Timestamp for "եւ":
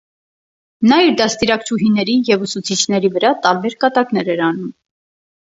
2.31-2.45